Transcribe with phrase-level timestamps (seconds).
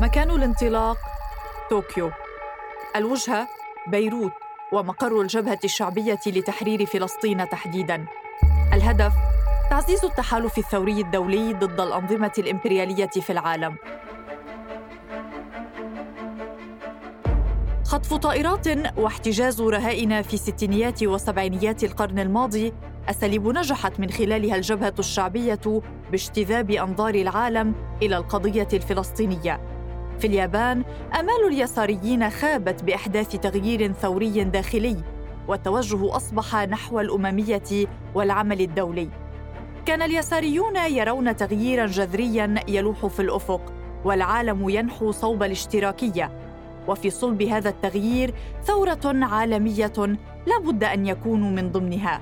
[0.00, 0.96] مكان الانطلاق
[1.70, 2.10] طوكيو.
[2.96, 3.48] الوجهة
[3.86, 4.32] بيروت
[4.72, 8.06] ومقر الجبهة الشعبية لتحرير فلسطين تحديداً.
[8.72, 9.12] الهدف
[9.70, 13.76] تعزيز التحالف الثوري الدولي ضد الأنظمة الإمبريالية في العالم.
[17.84, 22.72] خطف طائرات واحتجاز رهائن في ستينيات وسبعينيات القرن الماضي.
[23.08, 25.80] أساليب نجحت من خلالها الجبهة الشعبية
[26.10, 29.67] باجتذاب أنظار العالم إلى القضية الفلسطينية.
[30.18, 30.84] في اليابان
[31.20, 34.96] آمال اليساريين خابت بإحداث تغيير ثوري داخلي
[35.48, 39.08] والتوجه أصبح نحو الأممية والعمل الدولي.
[39.86, 43.72] كان اليساريون يرون تغييرا جذريا يلوح في الأفق
[44.04, 46.30] والعالم ينحو صوب الاشتراكية
[46.88, 49.92] وفي صلب هذا التغيير ثورة عالمية
[50.46, 52.20] لا بد أن يكونوا من ضمنها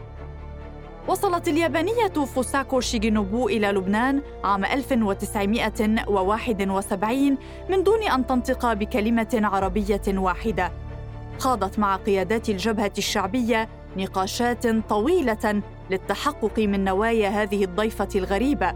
[1.08, 7.38] وصلت اليابانية فوساكو شيغينوبو إلى لبنان عام 1971
[7.70, 10.72] من دون أن تنطق بكلمة عربية واحدة.
[11.38, 18.74] خاضت مع قيادات الجبهة الشعبية نقاشات طويلة للتحقق من نوايا هذه الضيفة الغريبة،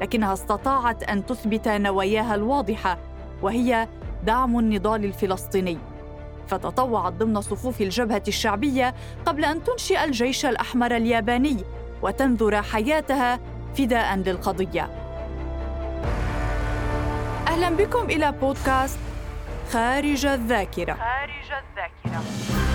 [0.00, 2.98] لكنها استطاعت أن تثبت نواياها الواضحة
[3.42, 3.88] وهي
[4.24, 5.78] دعم النضال الفلسطيني.
[6.48, 8.94] فتطوعت ضمن صفوف الجبهة الشعبية
[9.26, 11.64] قبل أن تنشئ الجيش الأحمر الياباني
[12.02, 13.40] وتنذر حياتها
[13.78, 14.90] فداء للقضية.
[17.48, 18.98] أهلا بكم إلى بودكاست
[19.72, 20.94] خارج الذاكرة.
[20.94, 22.65] خارج الذاكرة.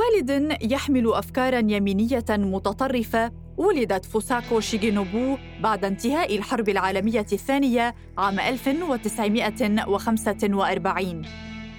[0.00, 11.22] لوالد يحمل افكارا يمينية متطرفة ولدت فوساكو شيغينوبو بعد انتهاء الحرب العالمية الثانية عام 1945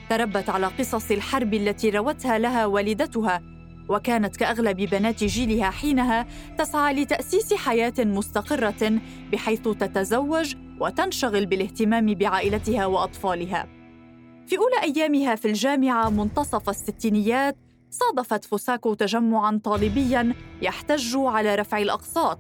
[0.10, 3.42] تربت على قصص الحرب التي روتها لها والدتها
[3.90, 6.26] وكانت كأغلب بنات جيلها حينها
[6.58, 8.92] تسعى لتأسيس حياة مستقرة
[9.32, 13.68] بحيث تتزوج وتنشغل بالاهتمام بعائلتها وأطفالها.
[14.48, 17.58] في أولى أيامها في الجامعة منتصف الستينيات
[17.92, 22.40] صادفت فوساكو تجمعا طالبيا يحتج على رفع الأقساط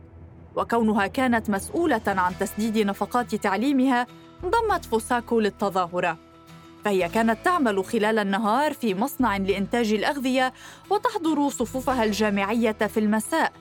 [0.55, 4.07] وكونها كانت مسؤولة عن تسديد نفقات تعليمها
[4.43, 6.17] انضمت فوساكو للتظاهرة.
[6.85, 10.53] فهي كانت تعمل خلال النهار في مصنع لإنتاج الأغذية
[10.89, 13.51] وتحضر صفوفها الجامعية في المساء.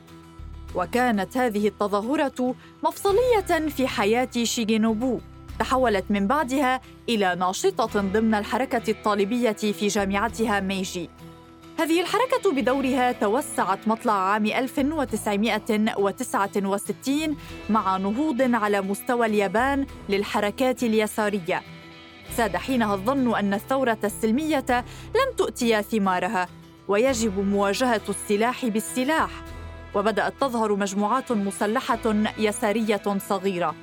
[0.75, 5.21] وكانت هذه التظاهرة مفصلية في حياة شيغينوبو
[5.59, 11.11] تحولت من بعدها إلى ناشطة ضمن الحركة الطالبية في جامعتها ميجي.
[11.81, 17.37] هذه الحركة بدورها توسعت مطلع عام 1969
[17.71, 21.63] مع نهوض على مستوى اليابان للحركات اليسارية.
[22.37, 26.49] ساد حينها الظن أن الثورة السلمية لن تؤتي ثمارها
[26.89, 29.31] ويجب مواجهة السلاح بالسلاح.
[29.95, 33.75] وبدأت تظهر مجموعات مسلحة يسارية صغيرة.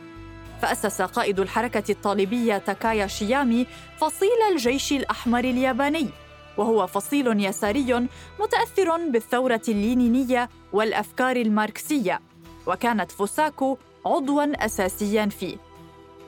[0.62, 6.10] فأسس قائد الحركة الطالبية تاكايا شيامي فصيل الجيش الأحمر الياباني
[6.58, 8.08] وهو فصيل يساري
[8.40, 12.22] متأثر بالثورة اللينينية والأفكار الماركسية
[12.68, 15.58] وكانت فوساكو عضوا اساسيا فيه.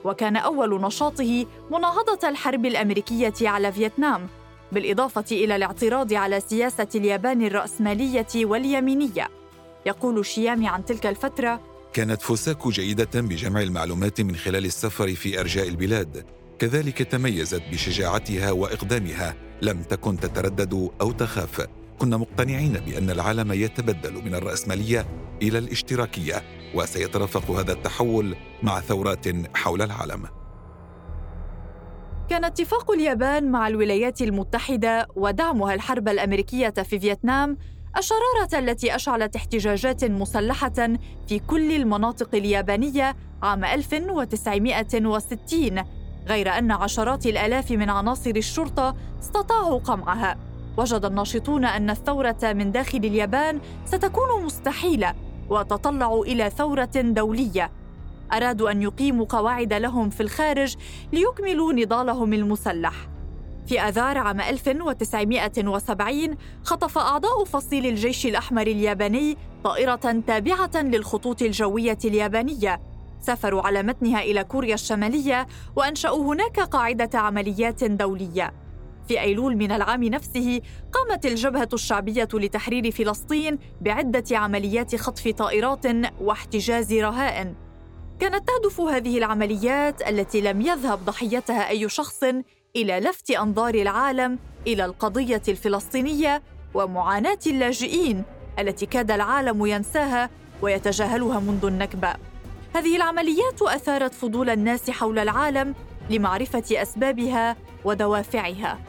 [0.04, 4.28] وكان أول نشاطه مناهضة الحرب الأمريكية على فيتنام
[4.72, 9.30] بالإضافة إلى الاعتراض على سياسة اليابان الرأسمالية واليمينية.
[9.86, 11.62] يقول شيامي عن تلك الفترة
[11.94, 16.26] كانت فوساكو جيدة بجمع المعلومات من خلال السفر في أرجاء البلاد
[16.60, 19.49] كذلك تميزت بشجاعتها وإقدامها.
[19.62, 21.68] لم تكن تتردد أو تخاف.
[22.00, 25.06] كنا مقتنعين بأن العالم يتبدل من الرأسمالية
[25.42, 26.42] إلى الاشتراكية
[26.76, 29.26] وسيترافق هذا التحول مع ثورات
[29.56, 30.26] حول العالم.
[32.30, 37.58] كان اتفاق اليابان مع الولايات المتحدة ودعمها الحرب الأمريكية في فيتنام
[37.98, 45.84] الشرارة التي أشعلت احتجاجات مسلحة في كل المناطق اليابانية عام 1960
[46.30, 50.38] غير أن عشرات الآلاف من عناصر الشرطة استطاعوا قمعها.
[50.78, 55.14] وجد الناشطون أن الثورة من داخل اليابان ستكون مستحيلة
[55.50, 57.72] وتطلعوا إلى ثورة دولية.
[58.34, 60.76] أرادوا أن يقيموا قواعد لهم في الخارج
[61.14, 62.94] ليكملوا نضالهم المسلح.
[63.68, 72.89] في آذار عام 1970 خطف أعضاء فصيل الجيش الأحمر الياباني طائرة تابعة للخطوط الجوية اليابانية.
[73.22, 78.54] سافروا على متنها إلى كوريا الشمالية وأنشأوا هناك قاعدة عمليات دولية.
[79.08, 80.62] في أيلول من العام نفسه
[80.92, 85.86] قامت الجبهة الشعبية لتحرير فلسطين بعدة عمليات خطف طائرات
[86.22, 87.56] واحتجاز رهائن
[88.20, 92.24] كانت تهدف هذه العمليات التي لم يذهب ضحيتها أي شخص
[92.76, 96.42] إلى لفت أنظار العالم إلى القضية الفلسطينية
[96.74, 98.24] ومعاناة اللاجئين
[98.60, 100.30] التي كاد العالم ينساها
[100.62, 102.29] ويتجاهلها منذ النكبة.
[102.76, 105.76] هذه العمليات أثارت فضول الناس حول العالم
[106.10, 107.56] لمعرفة أسبابها
[107.86, 108.80] ودوافعها.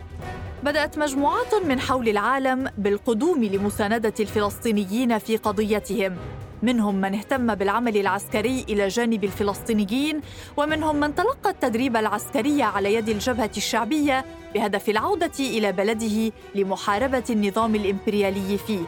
[0.63, 6.17] بدأت مجموعات من حول العالم بالقدوم لمساندة الفلسطينيين في قضيتهم.
[6.63, 10.21] منهم من اهتم بالعمل العسكري إلى جانب الفلسطينيين
[10.57, 14.25] ومنهم من تلقى التدريب العسكري على يد الجبهة الشعبية
[14.55, 18.85] بهدف العودة إلى بلده لمحاربة النظام الإمبريالي فيه.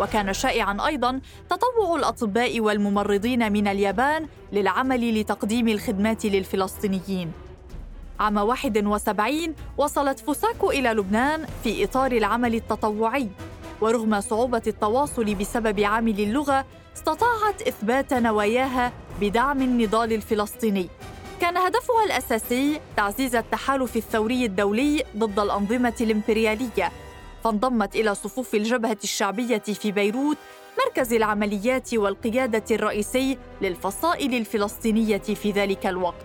[0.00, 7.32] وكان شائعا أيضا تطوع الأطباء والممرضين من اليابان للعمل لتقديم الخدمات للفلسطينيين.
[8.20, 13.28] عام 71 وصلت فوساكو إلى لبنان في إطار العمل التطوعي.
[13.80, 16.64] ورغم صعوبة التواصل بسبب عامل اللغة
[16.96, 20.88] استطاعت إثبات نواياها بدعم النضال الفلسطيني.
[21.40, 26.92] كان هدفها الأساسي تعزيز التحالف الثوري الدولي ضد الأنظمة الإمبريالية
[27.48, 30.36] فانضمت إلى صفوف الجبهة الشعبية في بيروت
[30.86, 36.24] مركز العمليات والقيادة الرئيسي للفصائل الفلسطينية في ذلك الوقت.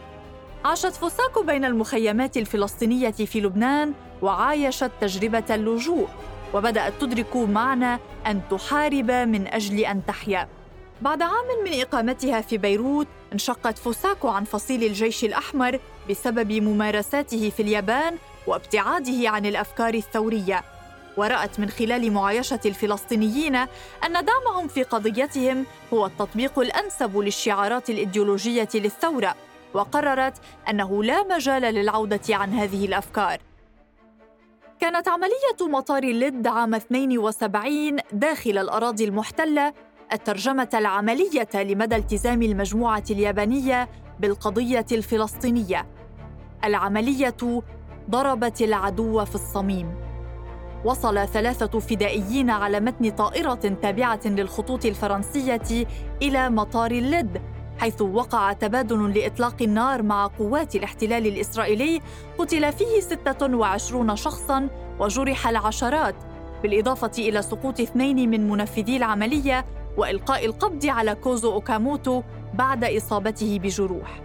[0.66, 6.08] عاشت فوساكو بين المخيمات الفلسطينية في لبنان وعايشت تجربة اللجوء
[6.54, 10.48] وبدأت تدرك معنى أن تحارب من أجل أن تحيا.
[11.02, 15.80] بعد عام من إقامتها في بيروت انشقت فوساكو عن فصيل الجيش الأحمر
[16.10, 18.18] بسبب ممارساته في اليابان
[18.48, 20.73] وابتعاده عن الأفكار الثورية.
[21.18, 23.68] ورأت من خلال معايشة الفلسطينيين أن
[24.26, 29.36] دعمهم في قضيتهم هو التطبيق الأنسب للشعارات الإيديولوجية للثورة
[29.74, 30.34] وقررت
[30.70, 33.38] أنه لا مجال للعودة عن هذه الأفكار
[34.80, 39.74] كانت عملية مطار اللد عام 72 داخل الأراضي المحتلة
[40.14, 43.90] الترجمة العملية لمدى التزام المجموعة اليابانية
[44.20, 45.88] بالقضية الفلسطينية.
[46.64, 47.62] العملية
[48.10, 50.13] ضربت العدو في الصميم.
[50.86, 55.88] وصل ثلاثة فدائيين على متن طائرة تابعة للخطوط الفرنسية
[56.22, 57.42] إلى مطار اللد
[57.78, 62.02] حيث وقع تبادل لإطلاق النار مع قوات الاحتلال الإسرائيلي.
[62.38, 64.70] قتل فيه 26 شخصاً
[65.00, 66.16] وجرح العشرات
[66.64, 69.66] بالإضافة إلى سقوط اثنين من منفذي العملية
[69.98, 72.22] وإلقاء القبض على كوزو أوكاموتو
[72.54, 74.22] بعد إصابته بجروح.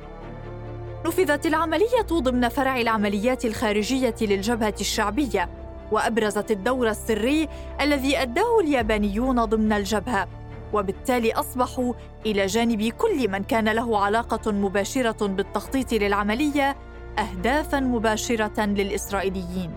[1.06, 5.68] نفذت العملية ضمن فرع العمليات الخارجية للجبهة الشعبية.
[5.93, 7.49] وأبرزت الدور السري
[7.81, 10.29] الذي أداه اليابانيون ضمن الجبهة.
[10.73, 11.93] وبالتالي أصبحوا
[12.26, 16.76] إلى جانب كل من كان له علاقة مباشرة بالتخطيط للعملية
[17.19, 19.70] اهدافا مباشرة للإسرائيليين.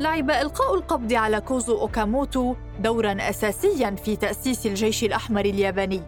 [0.00, 6.02] لعب إلقاء القبض على كوزو أوكاموتو دورا اساسيا في تأسيس الجيش الأحمر الياباني.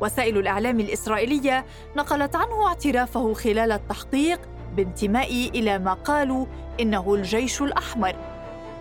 [0.00, 1.64] وسائل الإعلام الإسرائيلية
[1.96, 4.40] نقلت عنه اعترافه خلال التحقيق
[4.76, 6.46] بانتمائه إلى ما قالوا
[6.80, 8.31] إنه الجيش الأحمر.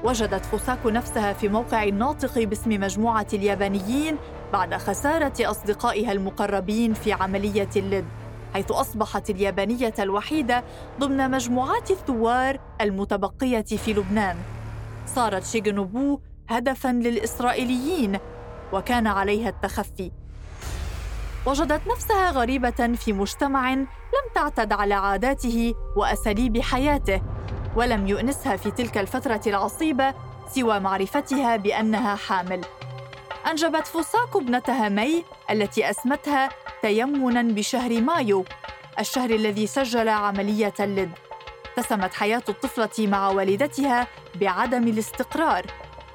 [0.03, 4.17] وجدت فوساكو نفسها في موقع الناطق باسم مجموعة اليابانيين
[4.53, 8.05] بعد خسارة أصدقائها المقربين في عملية اللد
[8.53, 10.63] حيث أصبحت اليابانية الوحيدة
[10.99, 14.37] ضمن مجموعات الثوار المتبقية في لبنان.
[15.15, 16.19] صارت شيغنوبو
[16.49, 18.19] هدفاً للإسرائيليين
[18.73, 20.11] وكان عليها التخفي.
[21.45, 23.87] وجدت نفسها غريبة في مجتمع لم
[24.35, 27.21] تعتد على عاداته وأساليب حياته
[27.75, 30.13] ولم يؤنسها في تلك الفترة العصيبة
[30.55, 32.61] سوى معرفتها بأنها حامل.
[33.49, 36.49] أنجبت فوساكو ابنتها مي التي أسمتها
[36.81, 38.45] تيمنا بشهر مايو
[38.99, 41.11] الشهر الذي سجل عملية اللد
[41.77, 45.65] اتسمت حياة الطفلة مع والدتها بعدم الاستقرار.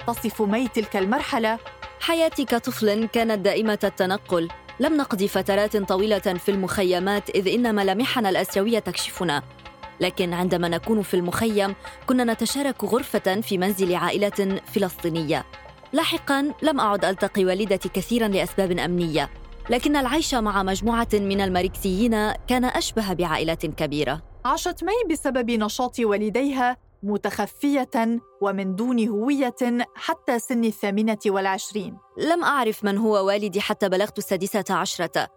[0.06, 1.58] تصف مي تلك المرحلة
[2.00, 4.48] حياتي كطفل كانت دائمة التنقل.
[4.80, 9.42] لم نقضي فترات طويلة في المخيمات إذ إن ملامحنا الآسيوية تكشفنا.
[10.00, 11.74] لكن عندما نكون في المخيم
[12.06, 15.44] كنا نتشارك غرفة في منزل عائلة فلسطينية.
[15.92, 19.30] لاحقا لم أعد ألتقي والدتي كثيرا لأسباب أمنية
[19.70, 24.22] لكن العيش مع مجموعة من الماركسيين كان أشبه بعائلة كبيرة.
[24.44, 29.54] عاشت مي بسبب نشاط والديها متخفية ومن دون هوية
[29.94, 31.96] حتى سن الثامنة والعشرين.
[32.18, 35.28] لم أعرف من هو والدي حتى بلغت السادسة عشرة.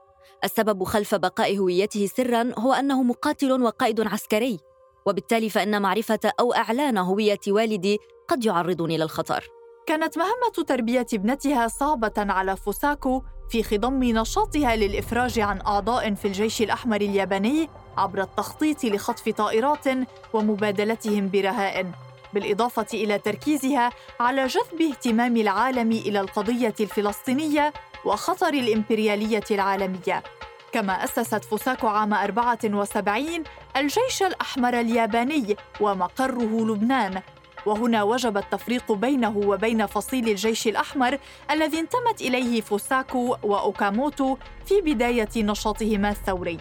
[0.43, 4.59] السبب خلف بقاء هويته سرا هو أنه مقاتل وقائد عسكري
[5.05, 9.49] وبالتالي فإن معرفة أو إعلان هوية والدي قد يعرضني للخطر.
[9.85, 16.61] كانت مهمة تربية ابنتها صعبة على فوساكو في خضم نشاطها للإفراج عن أعضاء في الجيش
[16.61, 19.85] الأحمر الياباني عبر التخطيط لخطف طائرات
[20.33, 21.91] ومبادلتهم برهائن
[22.33, 27.73] بالإضافة إلى تركيزها على جذب اهتمام العالم إلى القضية الفلسطينية
[28.05, 30.23] وخطر الإمبريالية العالمية.
[30.71, 33.43] كما أسست فوساكو عام 74
[33.77, 37.21] الجيش الأحمر الياباني ومقره لبنان.
[37.65, 41.17] وهنا وجب التفريق بينه وبين فصيل الجيش الأحمر
[41.51, 46.57] الذي انتمت إليه فوساكو وأوكاموتو في بداية نشاطهما الثوري.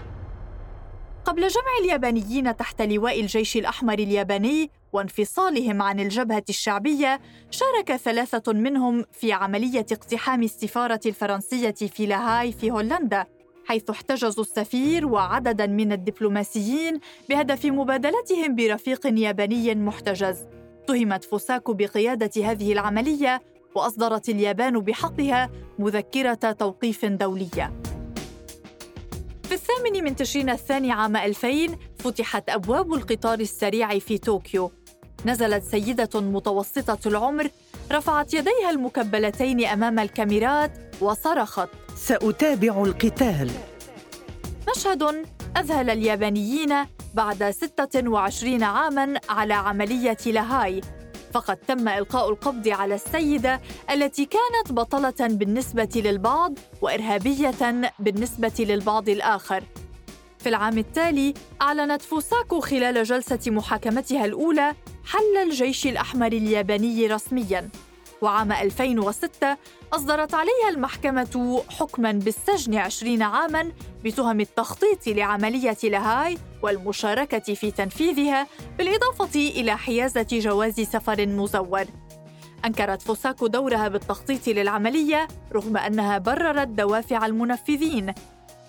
[1.25, 9.05] قبل جمع اليابانيين تحت لواء الجيش الأحمر الياباني وانفصالهم عن الجبهة الشعبية شارك ثلاثة منهم
[9.13, 13.27] في عملية اقتحام السفارة الفرنسية في لاهاي في هولندا
[13.69, 20.47] حيث احتجزوا السفير وعددا من الدبلوماسيين بهدف مبادلتهم برفيق ياباني محتجز.
[20.83, 23.43] اتهمت فوساكو بقيادة هذه العملية
[23.75, 27.73] وأصدرت اليابان بحقها مذكرة توقيف دولية.
[29.43, 34.73] في الثامن من تشرين الثاني عام 2000 فتحت أبواب القطار السريع في طوكيو.
[35.27, 37.51] نزلت سيدة متوسطة العمر
[37.93, 41.69] رفعت يديها المكبلتين أمام الكاميرات وصرخت.
[41.97, 43.51] سأتابع القتال.
[44.77, 45.03] مشهد
[45.57, 46.75] أذهل اليابانيين
[47.15, 50.81] بعد 26 عاماً على عملية لاهاي
[51.33, 59.65] فقد تم إلقاء القبض على السيدة التي كانت بطلة بالنسبة للبعض وإرهابية بالنسبة للبعض الآخر.
[60.39, 67.69] في العام التالي أعلنت فوساكو خلال جلسة محاكمتها الأولى حل الجيش الأحمر الياباني رسمياً.
[68.23, 69.57] وعام 2006
[69.93, 73.73] أصدرت عليها المحكمة حكماً بالسجن عشرين عاماً
[74.05, 78.47] بتهم التخطيط لعملية لاهاي والمشاركة في تنفيذها
[78.79, 81.85] بالإضافة إلى حيازة جواز سفر مزور.
[82.65, 88.15] أنكرت فوساكو دورها بالتخطيط للعملية رغم أنها بررت دوافع المنفذين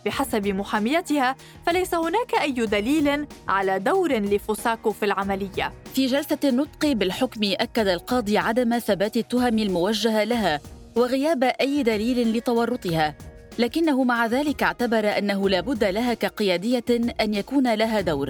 [0.05, 5.73] بحسب محاميتها فليس هناك أي دليل على دور لفوساكو في العملية.
[5.93, 10.59] في جلسة النطق بالحكم أكد القاضي عدم ثبات التهم الموجهة لها
[10.95, 13.15] وغياب أي دليل لتورطها
[13.59, 16.83] لكنه مع ذلك اعتبر أنه لا بد لها كقيادية
[17.21, 18.29] أن يكون لها دور.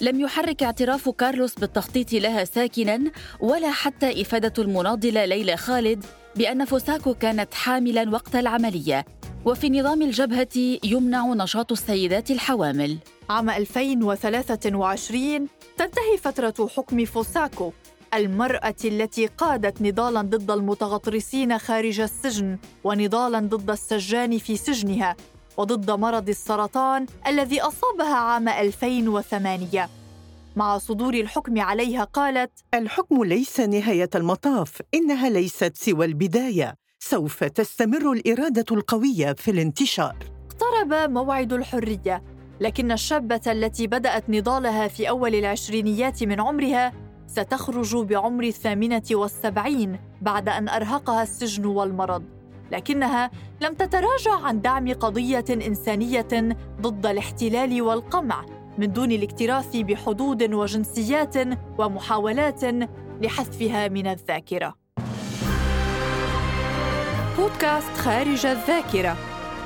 [0.00, 3.00] لم يحرك اعتراف كارلوس بالتخطيط لها ساكنا
[3.40, 6.04] ولا حتى إفادة المناضلة ليلى خالد
[6.36, 9.04] بأن فوساكو كانت حاملا وقت العملية.
[9.44, 12.98] وفي نظام الجبهة يمنع نشاط السيدات الحوامل.
[13.30, 17.72] عام 2023 تنتهي فترة حكم فوساكو
[18.14, 25.16] المرأة التي قادت نضالا ضد المتغطرسين خارج السجن ونضالا ضد السجان في سجنها
[25.56, 29.88] وضد مرض السرطان الذي أصابها عام 2008
[30.56, 36.81] مع صدور الحكم عليها قالت الحكم ليس نهاية المطاف إنها ليست سوى البداية.
[37.04, 40.16] سوف تستمر الإرادة القوية في الانتشار
[40.46, 42.22] اقترب موعد الحرية
[42.60, 46.92] لكن الشابة التي بدأت نضالها في أول العشرينيات من عمرها
[47.26, 52.24] ستخرج بعمر الثامنة والسبعين بعد أن أرهقها السجن والمرض
[52.72, 53.30] لكنها
[53.60, 58.46] لم تتراجع عن دعم قضية إنسانية ضد الاحتلال والقمع
[58.78, 61.34] من دون الاكتراث بحدود وجنسيات
[61.78, 62.64] ومحاولات
[63.22, 64.81] لحذفها من الذاكرة.
[67.36, 69.16] بودكاست خارج الذاكرة.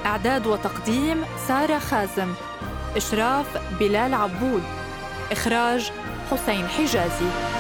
[0.07, 2.35] إعداد وتقديم سارة خازم.
[2.97, 3.47] إشراف
[3.81, 4.63] بلال عبود.
[5.33, 5.93] إخراج
[6.31, 7.56] حسين حجازي.